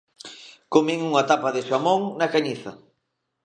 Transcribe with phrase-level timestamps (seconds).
[0.73, 2.71] Comín unha tapa de xamón na Cañiza.